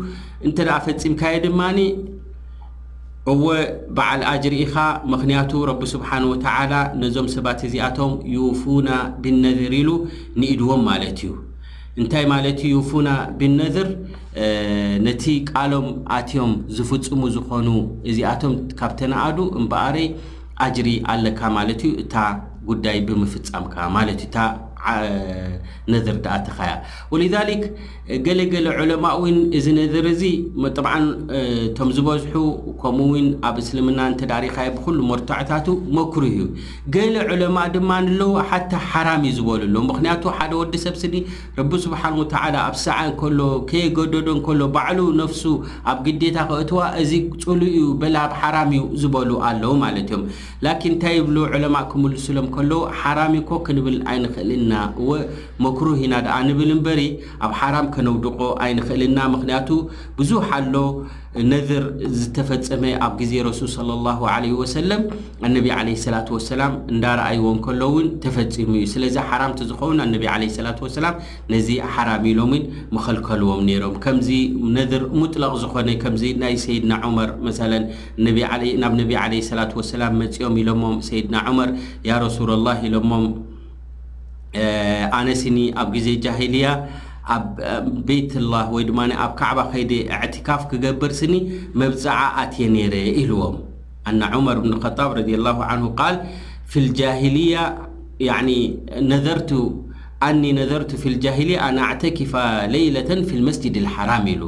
እንተ 0.48 0.58
ደኣ 0.68 0.76
ፈፂምካየ 0.86 1.38
ድማኒ 1.46 1.80
እወ 3.32 3.44
በዓል 3.96 4.22
ኣጅሪ 4.34 4.54
ኢኻ 4.66 4.76
ምክንያቱ 5.14 5.52
ረቢ 5.70 5.82
ስብሓን 5.94 6.24
ወተዓላ 6.32 6.74
ነዞም 7.02 7.28
ሰባት 7.34 7.60
እዚኣቶም 7.68 8.14
ዩፉና 8.36 8.90
ብነዝር 9.24 9.74
ኢሉ 9.80 9.90
ንኢድዎም 10.42 10.82
ማለት 10.90 11.18
እዩ 11.24 11.32
እንታይ 12.02 12.26
ማለት 12.34 12.60
እዩ 12.70 12.74
ዩፉና 12.78 13.10
ብነዝር 13.42 13.90
ነቲ 15.08 15.26
ቃሎም 15.52 15.88
ኣትዮም 16.20 16.54
ዝፍፅሙ 16.78 17.22
ዝኾኑ 17.36 17.68
እዚኣቶም 18.12 18.56
ካብ 18.80 18.94
ተነኣዱ 19.02 19.38
እምበኣረይ 19.60 20.08
ኣጅሪ 20.68 20.90
ኣለካ 21.14 21.42
ማለት 21.60 21.84
እዩ 21.90 21.94
እታ 22.06 22.16
ጉዳይ 22.72 22.98
ብምፍፃምካ 23.10 23.76
ማለት 23.98 24.20
ዩ 24.26 24.30
ነዝር 25.94 26.18
ድኣትኸያ 26.26 26.72
ወለዛሊክ 27.14 27.62
ገለገለ 28.26 28.68
ዕለማ 28.82 29.04
እውን 29.18 29.38
እዚ 29.58 29.66
ነዝር 29.78 30.06
እዚ 30.12 30.22
ጠብዓን 30.76 31.06
እቶም 31.40 31.90
ዝበዝሑ 31.98 32.36
ከምኡእውን 32.82 33.28
ኣብ 33.50 33.56
እስልምና 33.64 34.00
ንተዳሪኻይ 34.12 34.70
ብኩሉ 34.76 34.98
መርታዕታት 35.12 35.68
መኩሩህ 35.98 36.32
እዩ 36.36 36.46
ገሌ 36.96 37.16
ዕለማ 37.34 37.58
ድማ 37.76 37.90
ንለዉ 38.06 38.30
ሓተ 38.52 38.72
ሓራም 38.92 39.24
እዩ 39.30 39.36
ዝበሉ 39.40 39.62
ኣለዉ 39.74 39.82
ምክንያቱ 39.90 40.24
ሓደ 40.38 40.52
ወዲ 40.62 40.74
ሰብ 40.86 40.96
ስኒ 41.04 41.16
ረቢስብሓን 41.60 42.18
ወተዓላ 42.22 42.56
ኣብ 42.70 42.78
ሰዓ 42.86 42.98
ከሎ 43.22 43.40
ከየገደዶ 43.72 44.30
ከሎ 44.48 44.62
ባዕሉ 44.78 45.00
ነፍሱ 45.22 45.44
ኣብ 45.94 46.00
ግዴታ 46.08 46.38
ክእትዋ 46.52 46.82
እዚ 47.04 47.14
ፅሉ 47.46 47.62
እዩ 47.74 47.82
በላብ 48.04 48.34
ሓራም 48.44 48.72
እዩ 48.78 48.84
ዝበሉ 49.04 49.30
ኣለዉ 49.50 49.72
ማለት 49.86 50.06
እዮም 50.12 50.24
ላኪን 50.68 50.94
እንታይ 50.96 51.16
ይብሉ 51.20 51.38
ዕለማ 51.56 51.76
ክምሉስሎም 51.92 52.50
ከለዉ 52.58 52.82
ሓራሚ 53.02 53.34
ኮ 53.50 53.62
ክንብል 53.68 53.98
ኣይንክእል 54.14 54.50
ወመክሩህ 55.10 56.00
ኢና 56.06 56.16
ድኣ 56.26 56.36
ንብል 56.48 56.72
እምበሪ 56.76 57.02
ኣብ 57.46 57.54
ሓራም 57.60 57.88
ከነውድቆ 57.94 58.40
ኣይንኽእልና 58.66 59.20
ምክንያቱ 59.36 59.70
ብዙሕ 60.20 60.44
ኣሎ 60.58 60.76
ነድር 61.50 61.84
ዝተፈፀመ 62.20 62.84
ኣብ 63.06 63.12
ግዜ 63.22 63.34
ረሱል 63.48 63.70
ሰለ 63.76 63.90
ላሁ 64.08 64.22
ዓለ 64.34 64.44
ወሰለም 64.62 65.02
ኣነቢ 65.48 65.68
ዓለ 65.78 65.88
ሰላ 66.06 66.16
ወሰላም 66.36 66.74
እንዳረኣይዎም 66.94 67.60
ከሎ 67.66 67.82
እውን 67.92 68.08
ተፈፂሙ 68.24 68.72
እዩ 68.80 68.86
ስለዚ 68.94 69.16
ሓራምቲ 69.32 69.60
ዝኸውን 69.72 70.02
ኣነቢ 70.06 70.26
ዓለ 70.36 70.44
ላ 70.68 70.74
ወሰላም 70.86 71.18
ነዚ 71.56 71.70
ሓራም 71.98 72.24
ኢሎምን 72.32 72.64
መኸልከልዎም 72.98 73.62
ነይሮም 73.70 73.96
ከምዚ 74.06 74.30
ነድር 74.78 75.04
ሙጥላቕ 75.20 75.54
ዝኾነ 75.66 75.88
ከምዚ 76.06 76.26
ናይ 76.46 76.56
ሰይድና 76.66 76.92
ዑመር 77.12 77.32
መለ 77.48 77.72
ናብ 78.84 78.96
ነቢ 79.02 79.12
ዓለ 79.26 79.34
ስላ 79.52 79.62
ወሰላም 79.82 80.18
መፂኦም 80.24 80.58
ኢሎሞም 80.64 80.98
ሰይድና 81.12 81.36
ዑመር 81.52 81.72
ያ 82.10 82.20
ረሱላላ 82.28 82.68
ኢሎሞም 82.90 83.26
اناس 84.56 85.48
اب 85.78 85.98
ز 85.98 86.08
جاهلية 86.10 86.86
بيت 88.08 88.38
الله 88.38 88.68
ي 88.82 88.84
ب 88.84 89.10
كعبة 89.40 89.76
يد 89.76 89.92
اعتكاف 90.12 90.62
كقبر 90.72 91.12
سني 91.12 91.40
مبع 91.76 92.44
اتي 92.44 92.66
نر 92.70 92.96
لوم 93.32 93.56
ان 94.08 94.22
عمر 94.24 94.60
بن 94.60 94.74
الخطاب 94.74 95.10
رضي 95.12 95.36
الله 95.36 95.58
عنه 95.64 95.86
قال 95.90 96.16
في 96.66 96.80
الهلية 96.80 97.78
نر 99.12 99.40
ني 100.30 100.52
نذرة 100.54 100.88
في 101.00 101.10
الجاهلية 101.10 101.72
ناعتكف 101.72 102.36
ليلة 102.76 103.10
في 103.28 103.34
المسجد 103.40 103.78
الحرام 103.78 104.28
ل 104.28 104.42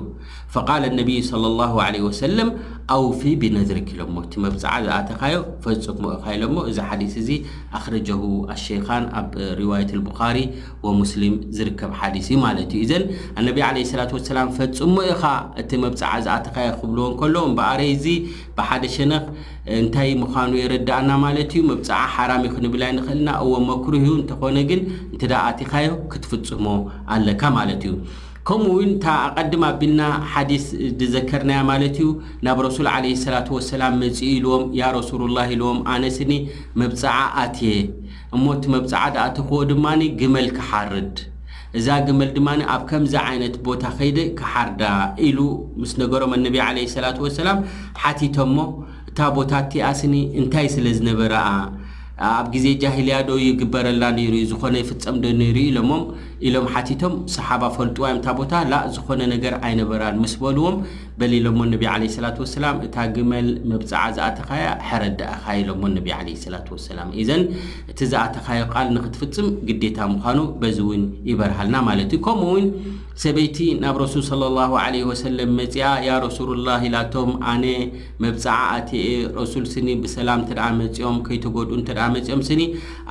فقال 0.50 0.86
النبي 0.86 1.22
صلى 1.22 1.48
الله 1.48 1.82
عليه 1.84 2.02
وسلم 2.02 2.54
ኣውፊ 2.92 3.22
ቢነ 3.42 3.58
ዝርክ 3.68 3.90
ሎሞ 3.98 4.14
እቲ 4.26 4.34
መብፃዓ 4.44 4.72
ዝኣትኻዮ 4.86 5.36
ፈፅሞ 5.64 6.04
ኢካ 6.16 6.26
ኢሎሞ 6.38 6.56
እዚ 6.70 6.78
ሓዲስ 6.90 7.14
እዚ 7.22 7.30
ኣኽረጀው 7.78 8.22
ኣሸይኻን 8.54 9.04
ኣብ 9.20 9.32
ርዋየት 9.60 9.92
ልቡኻሪ 9.98 10.38
ወሙስሊም 10.86 11.36
ዝርከብ 11.58 11.92
ሓዲስ 12.00 12.26
እዩ 12.32 12.38
ማለት 12.46 12.72
እዩ 12.78 12.80
እዘን 12.86 13.04
ኣነቢ 13.42 13.58
ዓለ 13.68 13.78
ስላት 13.92 14.12
ወሰላም 14.18 14.50
ፈፅሞ 14.58 14.96
ኢኻ 15.12 15.24
እቲ 15.64 15.72
መብፃዓ 15.84 16.12
ዝኣትኻዮ 16.26 16.70
ክብልዎን 16.82 17.14
ከሎ 17.22 17.36
ምበኣረይ 17.52 17.92
እዚ 17.98 18.08
ብሓደ 18.58 18.84
ሸነኽ 18.96 19.24
እንታይ 19.82 20.12
ምዃኑ 20.24 20.52
የረዳእና 20.62 21.10
ማለት 21.26 21.52
እዩ 21.58 21.62
መብፃዓ 21.72 22.00
ሓራም 22.16 22.44
ዩክንብላ 22.50 22.84
ይንኽእልና 22.92 23.30
እዎ 23.46 23.54
መኩሪህዩ 23.72 24.12
እንተኾነ 24.22 24.58
ግን 24.72 24.82
እንትዳ 25.14 25.34
ኣቲኻዮ 25.52 25.90
ክትፍፅሞ 26.14 26.68
ኣለካ 27.16 27.42
ማለት 27.60 27.84
እዩ 27.88 27.94
ከምኡ 28.48 28.68
እውን 28.76 28.92
እታ 28.94 29.06
ኣቐድም 29.40 29.64
ኣቢልና 29.68 30.04
ሓዲስ 30.34 30.64
ዝዘከርናያ 31.00 31.60
ማለት 31.70 31.96
እዩ 32.02 32.08
ናብ 32.46 32.60
ረሱል 32.68 32.88
ለ 33.06 33.10
ሰላት 33.24 33.48
ወሰላም 33.56 33.94
መፂኡ 34.04 34.30
ኢልዎም 34.38 34.64
ያ 34.80 34.84
ረሱሉላ 34.96 35.38
ኢልዎም 35.54 35.80
ኣነስኒ 35.96 36.32
መብፃዓ 36.82 37.18
ኣትየ 37.44 37.76
እሞ 38.36 38.46
እቲ 38.56 38.66
መብፃዓ 38.76 39.02
ድኣትኽዎ 39.18 39.60
ድማኒ 39.72 40.02
ግመል 40.22 40.48
ክሓርድ 40.58 41.14
እዛ 41.80 41.88
ግመል 42.08 42.32
ድማኒ 42.38 42.62
ኣብ 42.76 42.82
ከምዚ 42.90 43.14
ዓይነት 43.30 43.56
ቦታ 43.68 43.84
ከይዲ 44.00 44.18
ክሓርዳ 44.40 44.82
ኢሉ 45.28 45.40
ምስ 45.82 45.94
ነገሮም 46.02 46.34
ኣነቢ 46.38 46.58
ለ 46.78 46.88
ሰላት 46.96 47.20
ወሰላም 47.26 47.60
ሓቲቶ 48.02 48.38
ሞ 48.56 48.66
እታ 49.12 49.20
ቦታ 49.38 49.52
እቲኣስኒ 49.68 50.16
እንታይ 50.40 50.68
ስለ 50.78 50.86
ዝነበረኣ 50.98 51.46
ኣብ 52.30 52.46
ግዜ 52.54 52.66
ጃሂልያዶ 52.82 53.30
ይግበረላ 53.48 54.04
ነይሩ 54.18 54.34
ዝኾነ 54.50 54.76
ይፍፀምዶ 54.82 55.24
ነይሩ 55.42 55.58
ኢሎሞም 55.70 56.04
ኢሎም 56.48 56.66
ሓቲቶም 56.74 57.14
ሰሓባ 57.36 57.64
ፈልጡዋይምታ 57.78 58.28
ቦታ 58.40 58.54
ላ 58.72 58.80
ዝኾነ 58.96 59.20
ነገር 59.34 59.54
ኣይነበራን 59.68 60.16
ምስ 60.24 60.34
በልዎም 60.44 60.76
በሊሎሞ 61.22 61.60
ነቢ 61.74 61.84
ለ 62.02 62.06
ስላት 62.16 62.38
ሰላም 62.56 62.78
እታ 62.86 62.96
ግመል 63.16 63.48
መብፃዓ 63.72 64.02
ዝኣተኻያ 64.18 64.66
ሕረ 64.90 65.04
ዳእኻ 65.20 65.44
ኢሎሞ 65.62 65.82
ነቢ 65.98 66.10
ለ 66.28 66.36
ስላት 66.46 66.68
ወሰላም 66.76 67.10
እዘን 67.24 67.44
እቲ 67.94 68.00
ዝኣተኻዮ 68.14 68.64
ቃል 68.74 68.88
ንክትፍፅም 68.96 69.48
ግዴታ 69.70 70.00
ምዃኑ 70.14 70.40
በዚ 70.64 70.80
እውን 70.86 71.04
ይበርሃልና 71.32 71.76
ማለት 71.90 72.12
እዩ 72.18 72.22
ከምኡ 72.28 72.50
እውን 72.56 72.68
ሰበይቲ 73.24 73.58
ናብ 73.82 73.96
ረሱል 74.04 74.24
ሰለ 74.32 74.44
ላሁ 74.60 74.72
ለ 74.94 75.02
ወሰለም 75.12 75.52
መፂኣ 75.62 75.80
ያ 76.08 76.12
ረሱሉላ 76.28 76.70
ኢላቶም 76.90 77.30
ኣነ 77.52 77.66
መብፃዓ 78.24 78.60
ኣትየ 78.78 79.04
ረሱል 79.40 79.66
ስኒ 79.74 79.88
ብሰላም 80.06 80.42
እተ 80.48 80.60
መፂኦም 80.80 81.18
ከይተጎዱኡ 81.28 81.78
እተ 81.84 81.90
መፂኦም 82.16 82.42
ስኒ 82.50 82.62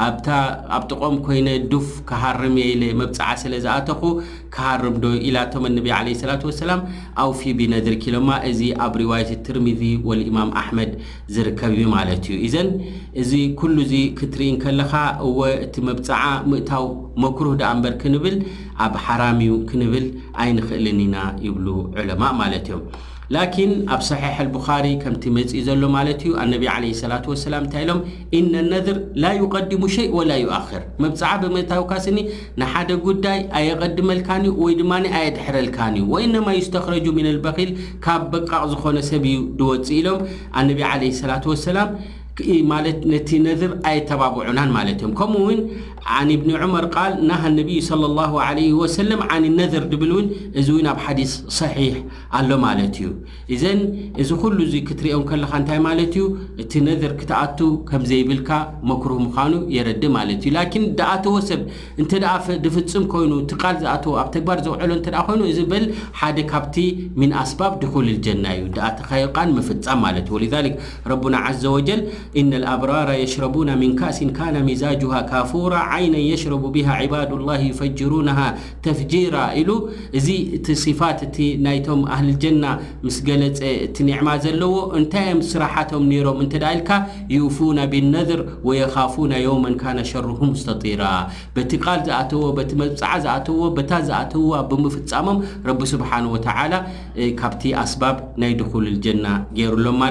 ኣኣብ 0.06 0.82
ጥቆም 0.90 1.14
ኮይነ 1.26 1.48
ዱፍ 1.72 1.88
ክሃርም 2.10 2.54
የኢ 2.62 2.72
ለ 2.80 2.84
መብፃዓ 3.00 3.28
ስለ 3.42 3.52
ዝኣተኹ 3.64 4.00
ክሃርምዶ 4.54 5.04
ኢላቶም 5.28 5.64
ኣነቢ 5.68 5.88
ለ 6.06 6.14
ስላት 6.22 6.42
ወሰላም 6.48 6.80
ኣውፊ 7.24 7.40
ብነድር 7.58 7.96
ኪሎማ 8.04 8.28
እዚ 8.50 8.60
ኣብ 8.86 8.94
ሪዋየት 9.02 9.32
ትርሚዚ 9.48 9.82
ወልኢማም 10.08 10.50
ኣሕመድ 10.62 10.92
ዝርከብ 11.36 11.72
እዩ 11.76 11.84
ማለት 11.96 12.24
እዩ 12.30 12.36
እዘን 12.48 12.68
እዚ 13.22 13.32
ኩሉ 13.60 13.76
ዚ 13.92 14.02
ክትርኢን 14.20 14.58
ከለካ 14.64 14.94
እወ 15.28 15.38
እቲ 15.66 15.74
መብፃዓ 15.90 16.24
ምእታው 16.52 16.86
መኩሩህ 17.24 17.54
ዳኣ 17.62 17.70
እንበር 17.76 17.94
ክንብል 18.02 18.36
ኣብ 18.86 18.94
ሓራም 19.06 19.40
እዩ 19.46 19.54
ክንብል 19.70 20.06
ኣይንኽእልን 20.44 21.00
ኢና 21.06 21.16
ይብሉ 21.46 21.66
ዕለማ 22.00 22.22
ማለት 22.42 22.66
እዮም 22.70 22.82
ላኪን 23.34 23.72
ኣብ 23.94 24.00
ሰሒሕ 24.08 24.36
ልቡኻሪ 24.46 24.86
ከምቲ 25.02 25.24
መፅኢ 25.36 25.58
ዘሎ 25.66 25.82
ማለት 25.96 26.20
እዩ 26.26 26.32
ኣነቢ 26.44 26.64
ለ 26.82 26.86
ሰላት 27.00 27.26
ሰላም 27.44 27.62
እንታይ 27.66 27.84
ኢሎም 27.86 28.00
ኢነ 28.38 28.54
ነድር 28.72 28.96
ላ 29.22 29.30
ይቀዲሙ 29.40 29.82
ሸይ 29.96 30.08
ወላ 30.18 30.30
ይኣኽር 30.42 30.82
መብፅዓ 31.02 31.30
ብመታዊካ 31.42 31.92
ስኒ 32.06 32.18
ንሓደ 32.62 32.90
ጉዳይ 33.06 33.38
ኣየቐድመልካን 33.60 34.46
እዩ 34.50 34.54
ወይ 34.64 34.74
ድማ 34.80 34.92
ኣየድሕረልካን 35.20 35.94
እዩ 36.00 36.06
ወኢነማ 36.14 36.48
ዩስተኽረጁ 36.60 37.06
ምን 37.18 37.28
ልበኪል 37.36 37.70
ካብ 38.06 38.24
ብቃቕ 38.34 38.62
ዝኾነ 38.72 38.98
ሰብ 39.10 39.26
እዩ 39.34 39.38
ድወፅእ 39.60 39.96
ኢሎም 40.00 40.18
ኣነቢ 40.62 40.82
ለ 41.04 41.10
ሰላት 41.22 41.46
ወሰላም 41.52 41.88
ማለት 42.72 42.98
ነቲ 43.12 43.30
ነዝር 43.46 43.70
ኣይተባብዑናን 43.90 44.70
ማለት 44.78 44.96
እዮም 45.00 45.12
ከምኡ 45.18 45.40
ውን 45.48 45.60
ዓኒ 46.16 46.30
ብኒ 46.42 46.50
ዑመር 46.62 46.84
ቃል 46.96 47.12
ናሃ 47.28 47.42
ነቢይ 47.58 47.78
ለ 48.02 48.08
ላ 48.18 48.44
ለ 48.58 48.62
ወሰለም 48.80 49.20
ዓኒ 49.34 49.44
ነዘር 49.58 49.82
ድብል 49.92 50.10
እውን 50.14 50.26
እዚ 50.60 50.68
እውን 50.74 50.86
ኣብ 50.92 50.98
ሓዲስ 51.04 51.32
صሒሕ 51.58 51.94
ኣሎ 52.38 52.48
ማለት 52.66 52.94
እዩ 53.00 53.08
እዘን 53.54 53.80
እዚ 54.22 54.28
ኩሉ 54.42 54.56
እዚ 54.66 54.74
ክትርኦም 54.88 55.24
ከለካ 55.30 55.52
እንታይ 55.62 55.80
ማለት 55.88 56.12
እዩ 56.16 56.24
እቲ 56.64 56.72
ነዘር 56.88 57.12
ክትኣቱ 57.20 57.58
ከም 57.90 58.04
ዘይብልካ 58.12 58.50
መክርህ 58.92 59.20
ምኳኑ 59.26 59.52
የረዲ 59.76 60.02
ማለት 60.18 60.40
እዩ 60.44 60.52
ላን 60.56 60.86
ደኣተዎ 61.00 61.34
ሰብ 61.50 61.60
እንተ 62.02 62.10
ድፍፅም 62.66 63.04
ኮይኑ 63.14 63.32
ትቃል 63.52 63.76
ዝኣትዎ 63.84 64.14
ኣብ 64.22 64.30
ተግባር 64.38 64.58
ዘውዕሎ 64.68 64.90
ኮይኑ 65.28 65.40
እዚ 65.52 65.60
በል 65.74 65.86
ሓደ 66.22 66.38
ካብቲ 66.54 66.76
ምን 67.20 67.30
ኣስባብ 67.42 67.72
ድኩልል 67.84 68.18
ጀና 68.26 68.44
እዩ 68.58 68.64
ድኣትኻይቃን 68.78 69.50
ምፍፃም 69.58 70.00
ማለት 70.06 70.26
እዩ 70.32 70.36
ወለ 70.56 70.66
ረና 71.12 71.36
ዘ 71.62 71.68
ወጀል 71.76 72.00
ብራ 72.80 72.90
ሽረ 73.30 73.44
ሚዛ 73.76 74.32
ካራ 74.36 74.56
ይ 75.98 76.36
ሽ 76.42 76.50
ድ 77.30 77.40
ፈ 77.78 77.88
ተፍራ 78.84 79.36
ሉ 79.68 79.76
እዚ 80.18 80.28
እ 80.74 80.92
ፋ 81.00 81.08
ምስ 83.06 83.16
ገለ 83.26 83.42
ማ 84.26 84.36
ዘለዎ 84.44 84.74
እንታም 84.98 85.38
ስራቶም 85.50 86.06
ሮም 86.26 86.40
ል 86.46 86.48
ና 87.74 87.82
ብነር 87.92 88.40
ስራ 90.62 91.02
ቲ 91.70 91.80
ቃል 91.84 92.00
ዝኣዎ 92.08 92.44
መፅ 92.60 92.76
ዝኣዎ 93.00 93.70
ታ 93.90 93.94
ዝዎ 94.10 94.54
ብምፍሞም 94.70 95.38
ስ 95.92 95.98
ካቲ 97.40 97.62
ኣስ 97.82 97.94
ናይ 98.42 98.52
ጀ 99.56 99.60
ሩሎም 99.74 100.02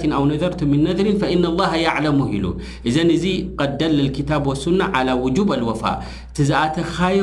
ት 0.00 0.10
ኣው 0.16 0.22
ነዘርት 0.30 0.60
ምን 0.70 0.80
ነድርን 0.86 1.16
ፈኢና 1.22 1.46
ላሃ 1.60 1.72
ያዕለሙ 1.86 2.18
ሂሉ 2.32 2.46
እዘን 2.88 3.08
እዚ 3.16 3.24
ቀደልለልኪታብ 3.60 4.46
ሱና 4.64 4.80
ዓላ 4.98 5.08
ውጁብ 5.24 5.50
ልወፋ 5.60 5.82
እቲ 6.30 6.38
ዝኣተካዮ 6.48 7.22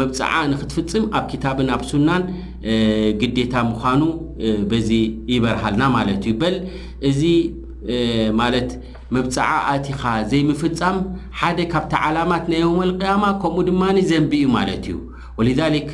መብፅዓ 0.00 0.32
ንክትፍፅም 0.52 1.04
ኣብ 1.18 1.26
ታብን 1.44 1.68
ኣብ 1.76 1.82
ሱናን 1.90 2.22
ግዴታ 3.20 3.54
ምኳኑ 3.70 4.02
በዚ 4.72 4.90
ይበርሃልና 5.34 5.82
ማለት 5.96 6.22
እዩ 6.28 6.34
በል 6.42 6.56
እዚ 7.10 7.22
ማለት 8.40 8.70
መብፃዓ 9.16 9.50
ኣቲኻ 9.76 10.02
ዘይምፍፃም 10.32 10.96
ሓደ 11.38 11.58
ካብታ 11.72 11.92
ዓላማት 12.08 12.44
ናዮም 12.54 12.80
ልቅያማ 12.90 13.24
ከምኡ 13.44 13.62
ድማ 13.68 13.82
ዘንቢ 14.10 14.32
እኡ 14.46 14.50
ማለት 14.58 14.82
እዩ 14.90 14.96
ወልذልክ 15.40 15.90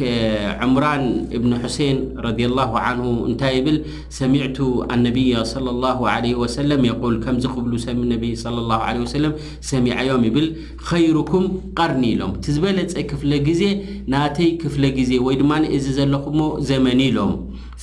ዑምራን 0.62 1.02
እብኒ 1.36 1.52
ሕሰን 1.64 1.96
ረ 2.24 2.32
ላሁ 2.58 2.72
ንሁ 2.98 3.10
እንታይ 3.30 3.52
ይብል 3.58 3.76
ሰሚዕቱ 4.18 4.58
አነቢያ 4.94 5.42
ለ 5.66 5.74
ላ 5.84 5.92
ለ 6.24 6.32
ወሰለም 6.42 6.82
የል 6.88 7.16
ከምዚክብሉ 7.24 7.72
ሰነ 7.86 8.00
ለ 8.24 9.06
ሰለም 9.14 9.34
ሰሚዐዮም 9.70 10.24
ይብል 10.28 10.48
ከይሩኩም 10.88 11.44
ቀርኒ 11.80 12.02
ኢሎም 12.14 12.32
እቲ 12.38 12.46
ዝበለፀ 12.56 12.98
ክፍለ 13.12 13.32
ግዜ 13.48 13.62
ናተይ 14.14 14.50
ክፍለ 14.64 14.84
ግዜ 14.98 15.12
ወይ 15.28 15.36
ድማእዚ 15.42 15.86
ዘለኹ 15.98 16.24
እሞ 16.34 16.40
ዘመኒ 16.70 17.00
ኢሎም 17.10 17.32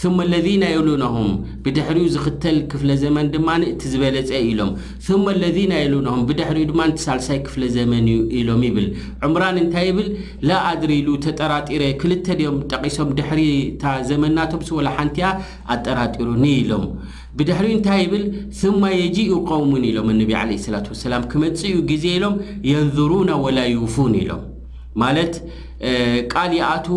ስማ 0.01 0.17
ኣለዚና 0.27 0.63
የልናኹም 0.71 1.31
ብድሕሪኡ 1.63 2.05
ዝኽተል 2.13 2.55
ክፍለ 2.71 2.89
ዘመን 3.01 3.25
ድማ 3.33 3.49
ንእቲ 3.61 3.81
ዝበለፀ 3.91 4.29
ኢሎም 4.49 4.71
ስማ 5.07 5.25
ኤለዚና 5.35 5.73
የልንኹም 5.81 6.21
ብድሕሪኡ 6.29 6.63
ድማ 6.71 6.79
ንትሳልሳይ 6.91 7.39
ክፍለ 7.47 7.63
ዘመን 7.75 8.07
ኢሎም 8.39 8.61
ይብል 8.67 8.87
ዑምራን 9.25 9.57
እንታይ 9.63 9.85
ይብል 9.89 10.07
ላኣድሪ 10.49 10.91
ኢሉ 11.01 11.09
ተጠራጢረ 11.25 11.83
ክልተ 12.03 12.27
ድኦም 12.39 12.57
ጠቂሶም 12.73 13.11
ድሕሪታ 13.19 13.85
ዘመናቶም 14.11 14.63
ስወላ 14.69 14.87
ሓንቲኣ 14.99 15.29
ኣጠራጢሩኒ 15.75 16.45
ኢሎም 16.63 16.85
ብድሕሪኡ 17.39 17.73
እንታይ 17.77 18.01
ይብል 18.05 18.23
ስማ 18.61 18.81
የጂ 19.01 19.17
ኡ 19.35 19.37
ቆውሙን 19.51 19.85
ኢሎም 19.91 20.09
ነቢ 20.21 20.31
ዓለ 20.41 20.51
ስላት 20.67 20.89
ወሰላም 20.93 21.27
ክመጽ 21.33 21.59
ኡ 21.75 21.85
ግዜ 21.93 22.03
ኢሎም 22.17 22.35
የንዝሩና 22.71 23.29
ወላ 23.45 23.59
ይውፉን 23.73 24.15
ኢሎም 24.23 24.41
ማለት 25.01 25.33
ቃል 26.33 26.51
ይኣቱ 26.57 26.87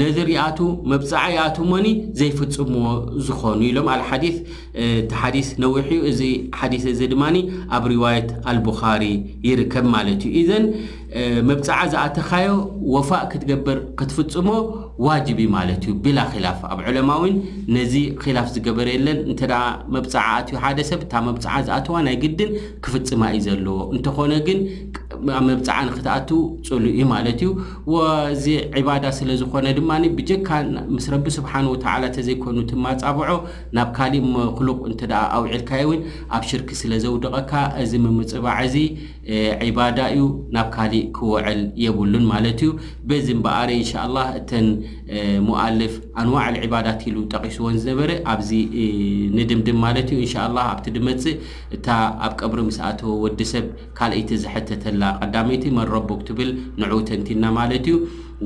ነዝር 0.00 0.28
ይኣቱ 0.34 0.60
መብፃዓ 0.92 1.22
ይኣት 1.34 1.56
ሞኒ 1.72 1.86
ዘይፍፅምዎ 2.20 2.84
ዝኾኑ 3.26 3.60
ኢሎም 3.70 3.88
ኣልሓዲስ 3.94 4.36
እቲ 4.84 5.12
ሓዲስ 5.20 5.48
ነዊሕ 5.64 5.86
እዚ 6.10 6.20
ሓዲስ 6.60 6.84
እዚ 6.92 7.00
ድማኒ 7.12 7.36
ኣብ 7.76 7.84
ርዋየት 7.92 8.30
አልቡኻሪ 8.52 9.02
ይርከብ 9.48 9.86
ማለት 9.96 10.22
እዩ 10.28 10.32
ኢዘን 10.40 10.64
መብፃዓ 11.50 11.78
ዝኣተካዮ 11.92 12.48
ወፋእ 12.94 13.24
ክትገብር 13.32 13.78
ክትፍፅሞ 14.00 14.48
ዋጅብ 15.06 15.38
ማለት 15.56 15.82
እዩ 15.86 15.94
ቢላ 16.04 16.18
ኪላፍ 16.32 16.58
ኣብ 16.70 16.78
ዕለማ 16.90 17.10
እውን 17.20 17.34
ነዚ 17.76 17.94
ክላፍ 18.22 18.48
ዝገበረየለን 18.54 19.20
እንተደ 19.30 19.52
መብፃዓ 19.96 20.24
ኣትዩ 20.40 20.54
ሓደ 20.64 20.78
ሰብ 20.90 21.00
እታ 21.06 21.14
መብፃዓ 21.28 21.54
ዝኣትዋ 21.68 21.94
ናይ 22.08 22.16
ግድን 22.24 22.50
ክፍፅማ 22.86 23.22
እዩ 23.36 23.42
ዘለዎ 23.48 23.78
እንተኾነ 23.96 24.32
ግን 24.48 24.58
ብ 25.24 25.28
መብፃዓ 25.48 25.76
ንክትኣትዉ 25.88 26.38
ፅሉ 26.68 26.84
እኢ 26.92 27.02
ማለት 27.12 27.40
እዩ 27.44 27.50
ወዚ 27.94 28.44
ዕባዳ 28.80 29.04
ስለዝኮነ 29.18 29.66
ድማ 29.78 29.90
ብጀካ 30.18 30.48
ምስ 30.94 31.06
ረቢ 31.14 31.26
ስብሓን 31.38 31.66
ወተዓላ 31.72 32.04
ተዘይኮኑ 32.16 32.56
ትማፃብዖ 32.70 33.30
ናብ 33.78 33.88
ካሊእ 33.98 34.24
ክሉቕ 34.58 34.80
እንትዳ 34.90 35.12
ኣውዒልካይ 35.38 35.82
እውን 35.86 36.00
ኣብ 36.38 36.42
ሽርክ 36.50 36.68
ስለዘውደቐካ 36.82 37.52
እዚ 37.84 37.92
ምምፅባዕ 38.06 38.56
እዚ 38.68 38.76
ዒባዳ 39.66 39.98
እዩ 40.14 40.22
ናብ 40.54 40.68
ካሊእ 40.74 41.04
ክወዕል 41.16 41.60
የብሉን 41.82 42.24
ማለት 42.30 42.60
እዩ 42.66 42.70
በዝ 43.08 43.26
ም 43.36 43.40
በኣር 43.44 43.68
እንሻ 43.76 43.92
ላ 44.14 44.24
እተን 44.38 44.66
ሙኣልፍ 45.48 45.92
ኣንዋዕል 46.22 46.56
ዕባዳት 46.66 47.00
ኢሉ 47.08 47.16
ጠቂስዎን 47.32 47.76
ዝነበረ 47.84 48.10
ኣብዚ 48.32 48.50
ንድምድም 49.38 49.78
ማለት 49.86 50.08
እዩ 50.14 50.18
እንሻ 50.26 50.36
ላ 50.56 50.66
ኣብቲ 50.72 50.86
ድመፅእ 50.96 51.38
እታ 51.78 51.88
ኣብ 52.28 52.32
ቀብሪ 52.40 52.58
ምስኣተዎ 52.70 53.12
ወዲሰብ 53.26 53.66
ካልእይቲ 54.00 54.32
ዝሓተተላ 54.44 55.02
ቀዳመይቲ 55.22 55.64
መረቡ 55.78 56.08
ትብል 56.30 56.52
ንዑ 56.82 56.98
ተንቲና 57.10 57.44
ማለት 57.60 57.86
እዩ 57.92 57.96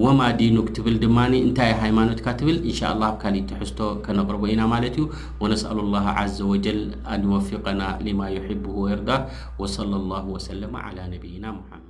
وما 0.03 0.27
ዲين 0.39 0.57
ትብል 0.77 0.97
ድማ 1.05 1.19
እንታይ 1.47 1.71
ሃيማاኖትካ 1.83 2.27
ትብል 2.41 2.57
انشاء 2.71 2.91
الله 2.95 3.11
ካ 3.23 3.25
تحዝቶ 3.51 3.81
ከነقርب 4.05 4.43
ኢና 4.53 4.61
ማለት 4.75 4.95
ዩ 5.01 5.03
ونسأل 5.43 5.79
الله 5.85 6.05
عز 6.21 6.39
وجل 6.51 6.81
ان 7.13 7.21
يوفقናا 7.29 7.89
لما 8.07 8.27
يحبه 8.37 8.77
يرضة 8.93 9.19
وصلى 9.61 9.97
الله 10.01 10.25
وسلم 10.37 10.73
على 10.87 11.03
نبيናا 11.15 11.51
محمد 11.61 11.86